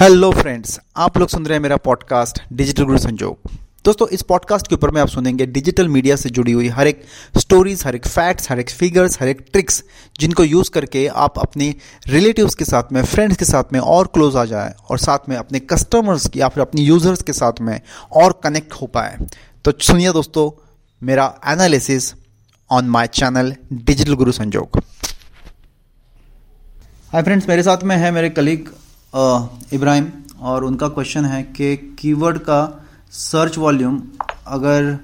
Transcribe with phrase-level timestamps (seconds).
[0.00, 3.50] Hello friends आप लोग सुन रहे हैं मेरा पॉडकास्ट डिजिटल गुरु संजोग
[3.84, 7.04] दोस्तों, इस पॉडकास्ट के ऊपर में आप सुनेंगे डिजिटल मीडिया से जुड़ी हुई हर एक
[7.38, 9.84] स्टोरीज हर एक फैक्ट्स हर एक फिगर्स हर एक ट्रिक्स
[10.20, 11.74] जिनको यूज़ करके आप अपने
[12.06, 15.36] रिलेटिव्स के साथ में फ्रेंड्स के साथ में और क्लोज आ जाए और साथ में
[15.36, 17.80] अपने कस्टमर्स की या फिर अपनी यूज़र्स के साथ में
[18.12, 19.16] और कनेक्ट हो पाए।
[19.64, 20.50] तो सुनिए दोस्तों,
[21.02, 22.14] मेरा analysis
[22.70, 24.82] on my channel digital Guru Sanjog
[27.12, 28.68] hi friends मेरे साथ में है मेरे कलीग
[29.14, 34.02] इब्राहिम और उनका क्वेश्चन है कि कीवर्ड का सर्च वॉल्यूम
[34.46, 34.98] अगर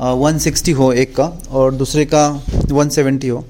[0.00, 3.44] uh, 160 हो एक का और दूसरे का 170 हो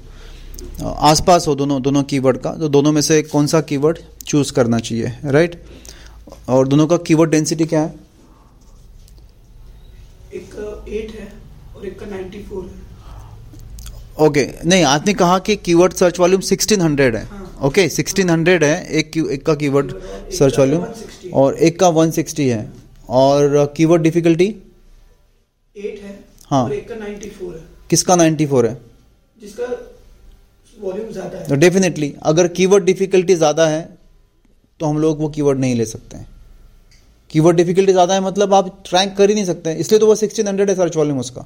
[0.77, 4.53] uh, आसपास हो दोनों दोनों कीवर्ड का तो दोनों में से कौन सा कीवर्ड चूज़
[4.53, 5.61] करना चाहिए राइट
[6.49, 7.93] और दोनों का कीवर्ड डेंसिटी क्या है?
[10.33, 11.33] एक एट है
[11.75, 12.85] और एक का नाइन्टी फोर है।
[14.27, 18.63] ओके okay, नहीं आपने कहा कि कीवर्ड सर्च वॉल्यूम 1600 है। हाँ। ओके okay, 1600
[18.63, 22.49] है एक की- एक का कीवर्ड एक सर्च का वॉल्यूम 160 और एक का 160
[22.49, 22.71] है।
[23.09, 28.77] और कीवर्ड डिफिकल्टी एट है हाँ। और एक का नाइन्टी फोर है। किसका 94 है?
[29.41, 29.65] जिसका
[30.79, 33.97] वॉल्यूम ज़्यादा है। तो अगर कीवर्ड डिफिकल्टी ज़्यादा है
[34.79, 36.27] तो हम लोग वो कीवर्ड नहीं ले सकते हैं।
[37.29, 40.69] कीवर्ड डिफिकल्टी ज़्यादा है मतलब आप ट्रैक कर ही नहीं सकते इसलिए तो वो 1600
[40.69, 41.45] है सर्च वॉल्यूम उसका।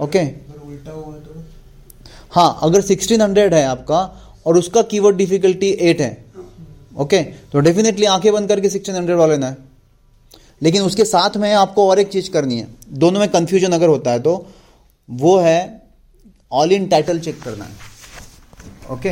[0.00, 1.44] ओके अगर उल्टा हुआ तो?
[2.30, 6.24] हाँ अगर 1600 है आपका और उसका कीवर्ड डिफिकल्टी एट है।
[6.96, 9.56] ओके तो डेफिनेटली आँखें बंद करके 1600 वाले ना है।
[10.62, 14.10] लेकिन उसके साथ में आपको और एक चीज़ करनी है। दोनों में कंफ्यूजन अगर होता
[14.10, 14.34] है तो
[15.08, 15.82] वो है
[16.52, 17.90] ऑल इन टाइटल चेक करना है।
[18.90, 19.08] ओके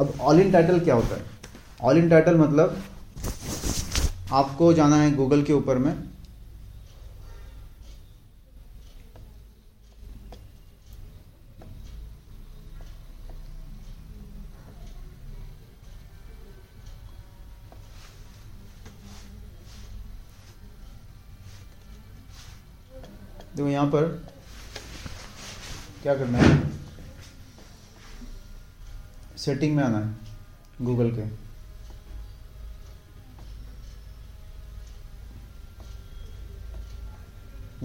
[0.00, 1.22] अब ऑल इन टाइटल क्या होता है?
[1.82, 2.82] ऑल इन टाइटल मतलब
[4.32, 5.92] आपको जाना है गूगल के ऊपर में।
[23.62, 24.04] देखो यहाँ पर
[26.02, 26.54] क्या करना है?
[29.38, 31.26] सेटिंग में आना है गूगल के।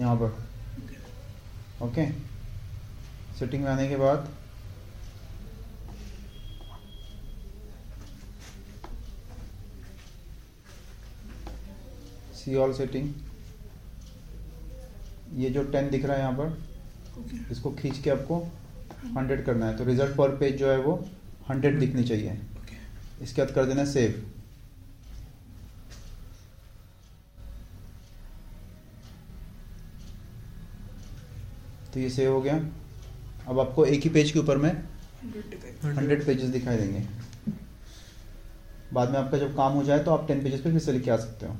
[0.00, 2.10] यहाँ पर। ओके
[3.38, 4.28] सेटिंग में आने के बाद
[12.36, 13.12] सी ऑल सेटिंग
[15.38, 16.46] ये जो टेन दिख रहा है यहाँ पर
[17.20, 18.38] ओके इसको खींच के आपको
[19.16, 20.94] हंड्रेड करना है। तो रिज़ल्ट पर पेज जो है वो
[21.48, 22.76] हंड्रेड दिखनी चाहिए। ओके
[23.24, 24.24] इसके बाद कर देना सेव
[31.94, 32.54] तो ये सेव हो गया।
[33.48, 37.04] अब आपको एक ही पेज के ऊपर में हंड्रेड हंड्रेड पेजेस दिखाई देंगे।
[38.92, 41.04] बाद में आपका जब काम हो जाए तो आप टेन पेजेस पे फिर से लिख
[41.04, 41.56] के आ सकते हो।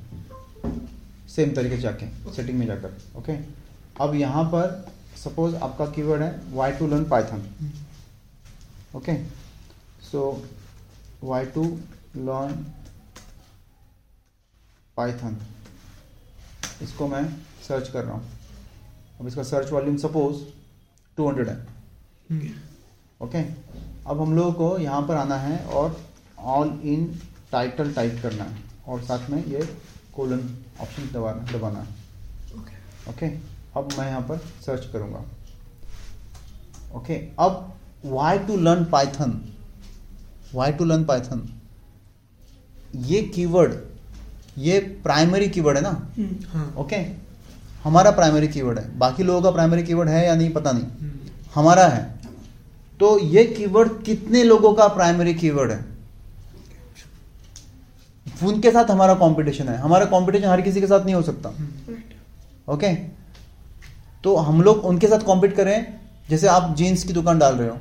[1.29, 3.33] सेम तरीके से जाके सेटिंग में जाकर ओके
[3.99, 7.41] अब यहाँ पर सपोज़ आपका कीवर्ड है why to learn Python
[8.95, 9.15] okay
[10.11, 10.21] so
[11.23, 11.63] why to
[12.17, 12.65] learn
[14.97, 15.37] Python
[16.81, 17.23] इसको मैं
[17.67, 18.31] सर्च कर रहा हूँ।
[19.19, 20.37] अब इसका सर्च वॉल्यूम सपोज़
[21.17, 21.55] 200 है।
[22.31, 23.43] Okay okay?
[24.07, 25.99] अब हम लोगों को यहाँ पर आना है और
[26.39, 27.05] ऑल इन
[27.51, 29.61] टाइटल टाइप करना है और साथ में ये
[30.15, 30.49] कोलन
[30.81, 31.87] ऑप्शन दबाना दबाना है।
[32.59, 33.27] ओके ओके
[33.79, 35.23] अब मैं यहाँ पर सर्च करूँगा।
[36.95, 37.73] ओके अब
[38.05, 39.39] why to learn Python
[40.53, 41.47] why to learn Python
[43.07, 43.73] ये कीवर्ड
[44.57, 45.89] ये प्राइमरी कीवर्ड है ना?
[46.53, 46.95] हाँ। ओके
[47.83, 51.11] हमारा प्राइमरी कीवर्ड है। बाकी लोगों का प्राइमरी कीवर्ड है या नहीं पता नहीं।
[51.55, 52.03] हमारा है।
[52.99, 55.85] तो ये कीवर्ड कितने लोगों का प्राइमरी कीवर्ड है?
[58.43, 61.49] उनके साथ हमारा कंपटीशन है। हमारा कंपटीशन हर किसी के साथ नहीं हो सकता।
[62.67, 62.87] ओके
[64.23, 65.99] तो हम लोग उनके साथ कॉम्पीट करें
[66.29, 67.77] जैसे आप जीन्स की दुकान डाल रहे हो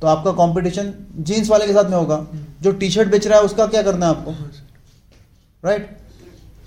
[0.00, 2.26] तो आपका कंपटीशन जीन्स वाले के साथ में होगा।
[2.62, 4.30] जो टी शर्ट बेच रहा है उसका क्या करना है आपको?
[5.64, 5.96] राइट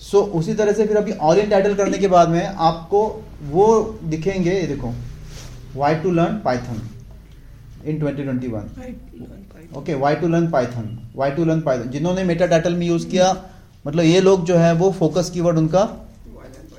[0.02, 3.98] सो उसी तरह से फिर अभी ऑल इन टाइटल करने के बाद में आपको वो
[4.04, 4.94] दिखेंगे ये देखो
[5.75, 6.81] why to learn Python
[7.86, 12.75] in 2021 right okay why to learn Python why to learn Python जिन्होंने मेटा टाइटल
[12.75, 13.36] में यूज़ किया
[13.88, 16.05] मतलब ये लोग जो है वो फोकस कीवर्ड उनका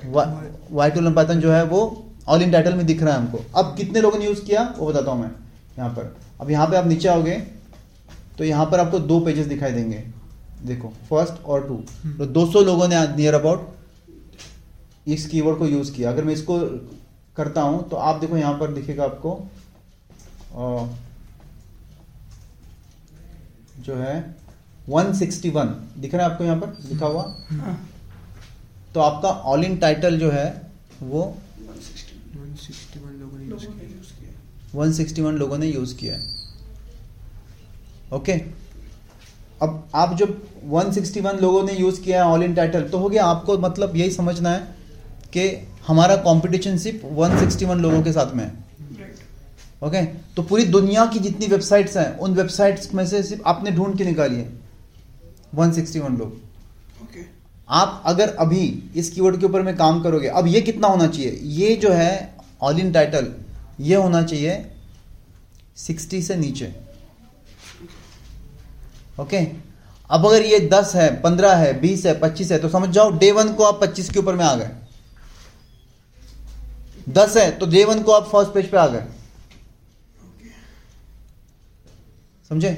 [0.08, 1.80] वाई टू लर्न जो है वो
[2.28, 4.86] ऑल इन टाइटल में दिख रहा है हमको। अब कितने लोगों ने यूज़ किया वो
[4.86, 5.30] बताता हूँ मैं
[5.78, 7.36] यहाँ पर। अब यहाँ पे आप नीचे आओगे
[8.38, 10.02] तो यहाँ पर आपको दो पेजेस दिखाई देंगे।
[10.64, 11.74] देखो फ़र्स्ट और टू
[12.18, 13.74] तो 200 लोगों ने नियर अबाउट
[15.06, 16.58] इस कीवर्ड को यूज़ किया। अगर मैं इसको
[17.36, 19.38] करता हूँ तो आप देखो यहाँ पर दिखेगा आपको
[23.78, 24.14] जो है
[24.90, 25.66] 161
[25.98, 26.76] दिख रहा है आपको यहाँ पर?
[26.84, 27.22] लिखा हुआ?
[27.50, 27.78] हाँ।
[28.96, 30.44] तो आपका ऑल इन टाइटल जो है,
[31.02, 31.22] वो
[31.62, 34.30] 161 लोगों ने यूज़ किया यूज़ किया
[34.76, 36.22] 161 लोगों ने यूज़ किया है।
[38.12, 38.32] ओके
[39.62, 40.32] अब आप जब
[40.72, 44.10] 161 लोगों ने यूज़ किया है ऑल इन टाइटल तो हो गया आपको मतलब यही
[44.12, 44.60] समझना है
[45.34, 45.46] कि
[45.86, 48.50] हमारा कंपटीशन सिर्फ़ 161 लोगों के साथ में है।
[49.82, 50.04] ओके
[50.36, 54.04] तो पूरी दुनिया की जितनी वेबसाइट्स हैं, उन वेबसाइट्स में से सिर्फ़ आपने ढूंढ के
[54.04, 54.48] निकाली है।
[55.54, 56.30] 161 लोग।
[57.02, 57.35] ओके
[57.68, 58.62] आप अगर अभी
[58.96, 61.30] इस कीवर्ड के ऊपर में काम करोगे, अब ये कितना होना चाहिए?
[61.30, 63.32] ये जो है ऑल इन टाइटल
[63.80, 64.64] ये होना चाहिए
[65.78, 66.72] 60 से नीचे।
[69.20, 69.36] ओके
[70.10, 73.30] अब अगर ये 10 है 15 है 20 है 25 है तो समझ जाओ डे
[73.32, 74.70] वन को आप 25 के ऊपर में आ गए।
[77.10, 79.04] 10 है तो डे वन को आप फ़र्स्ट पेज पे आ गए।
[82.50, 82.70] समझे?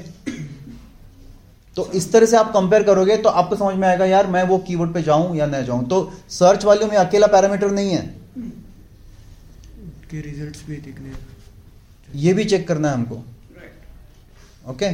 [1.79, 4.57] तो इस तरह से आप कंपेयर करोगे तो आपको समझ में आएगा यार मैं वो
[4.57, 5.87] कीवर्ड पे जाऊँ या ना जाऊँ?
[5.87, 8.01] तो सर्च वॉल्यूम में अकेला पैरामीटर नहीं है।
[10.11, 11.11] के रिजल्ट्स भी दिखने।
[12.15, 14.89] ये भी चेक करना है हमको। Right okay